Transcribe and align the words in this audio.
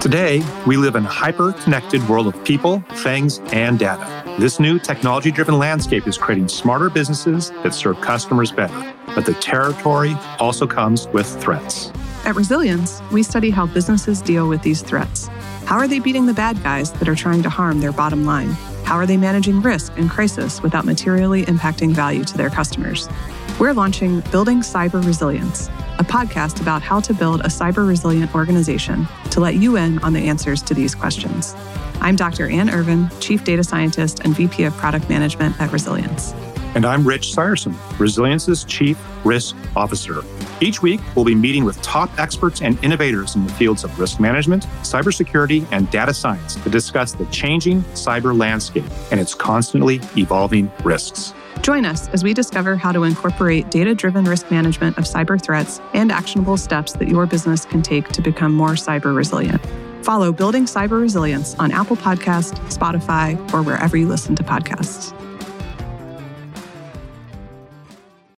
Today, 0.00 0.42
we 0.66 0.78
live 0.78 0.96
in 0.96 1.04
a 1.04 1.08
hyper 1.08 1.52
connected 1.52 2.08
world 2.08 2.26
of 2.26 2.42
people, 2.42 2.82
things, 2.88 3.38
and 3.52 3.78
data. 3.78 4.24
This 4.38 4.58
new 4.58 4.78
technology 4.78 5.30
driven 5.30 5.58
landscape 5.58 6.06
is 6.06 6.16
creating 6.16 6.48
smarter 6.48 6.88
businesses 6.88 7.50
that 7.62 7.74
serve 7.74 8.00
customers 8.00 8.50
better. 8.50 8.94
But 9.14 9.26
the 9.26 9.34
territory 9.34 10.16
also 10.38 10.66
comes 10.66 11.06
with 11.08 11.26
threats. 11.42 11.92
At 12.24 12.34
Resilience, 12.34 13.02
we 13.12 13.22
study 13.22 13.50
how 13.50 13.66
businesses 13.66 14.22
deal 14.22 14.48
with 14.48 14.62
these 14.62 14.80
threats. 14.80 15.28
How 15.66 15.76
are 15.76 15.86
they 15.86 15.98
beating 15.98 16.24
the 16.24 16.32
bad 16.32 16.62
guys 16.62 16.92
that 16.94 17.06
are 17.06 17.14
trying 17.14 17.42
to 17.42 17.50
harm 17.50 17.80
their 17.80 17.92
bottom 17.92 18.24
line? 18.24 18.52
How 18.84 18.96
are 18.96 19.06
they 19.06 19.18
managing 19.18 19.60
risk 19.60 19.92
and 19.98 20.08
crisis 20.08 20.62
without 20.62 20.86
materially 20.86 21.44
impacting 21.44 21.92
value 21.92 22.24
to 22.24 22.38
their 22.38 22.48
customers? 22.48 23.06
We're 23.58 23.74
launching 23.74 24.20
Building 24.32 24.60
Cyber 24.60 25.04
Resilience, 25.04 25.68
a 26.00 26.02
podcast 26.02 26.62
about 26.62 26.80
how 26.80 26.98
to 26.98 27.12
build 27.12 27.42
a 27.42 27.48
cyber 27.48 27.86
resilient 27.86 28.34
organization 28.34 29.06
to 29.30 29.38
let 29.38 29.56
you 29.56 29.76
in 29.76 29.98
on 29.98 30.14
the 30.14 30.28
answers 30.28 30.62
to 30.62 30.72
these 30.72 30.94
questions. 30.94 31.54
I'm 32.00 32.16
Dr. 32.16 32.48
Ann 32.48 32.70
Irvine, 32.70 33.10
Chief 33.20 33.44
Data 33.44 33.62
Scientist 33.62 34.20
and 34.20 34.34
VP 34.34 34.64
of 34.64 34.74
Product 34.78 35.10
Management 35.10 35.60
at 35.60 35.70
Resilience. 35.70 36.32
And 36.76 36.86
I'm 36.86 37.04
Rich 37.04 37.32
Seiersen, 37.34 37.72
Resilience's 37.98 38.62
Chief 38.62 38.96
Risk 39.24 39.56
Officer. 39.74 40.22
Each 40.60 40.80
week, 40.80 41.00
we'll 41.16 41.24
be 41.24 41.34
meeting 41.34 41.64
with 41.64 41.80
top 41.82 42.16
experts 42.16 42.62
and 42.62 42.82
innovators 42.84 43.34
in 43.34 43.44
the 43.44 43.52
fields 43.54 43.82
of 43.82 43.98
risk 43.98 44.20
management, 44.20 44.66
cybersecurity, 44.82 45.66
and 45.72 45.90
data 45.90 46.14
science 46.14 46.54
to 46.54 46.70
discuss 46.70 47.10
the 47.10 47.26
changing 47.26 47.82
cyber 47.94 48.38
landscape 48.38 48.84
and 49.10 49.18
its 49.18 49.34
constantly 49.34 50.00
evolving 50.16 50.70
risks. 50.84 51.34
Join 51.60 51.84
us 51.84 52.08
as 52.10 52.22
we 52.22 52.32
discover 52.32 52.76
how 52.76 52.92
to 52.92 53.02
incorporate 53.02 53.68
data 53.72 53.92
driven 53.92 54.24
risk 54.24 54.48
management 54.52 54.96
of 54.96 55.04
cyber 55.04 55.42
threats 55.42 55.80
and 55.92 56.12
actionable 56.12 56.56
steps 56.56 56.92
that 56.92 57.08
your 57.08 57.26
business 57.26 57.64
can 57.64 57.82
take 57.82 58.08
to 58.10 58.22
become 58.22 58.54
more 58.54 58.70
cyber 58.70 59.14
resilient. 59.14 59.60
Follow 60.02 60.32
Building 60.32 60.66
Cyber 60.66 61.00
Resilience 61.00 61.56
on 61.56 61.72
Apple 61.72 61.96
Podcast, 61.96 62.54
Spotify, 62.72 63.36
or 63.52 63.62
wherever 63.62 63.96
you 63.96 64.06
listen 64.06 64.36
to 64.36 64.44
podcasts. 64.44 65.12